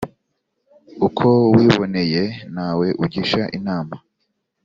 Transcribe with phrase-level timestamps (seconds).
[1.07, 1.27] uko
[1.57, 3.95] wiboneye nta we ugisha inama.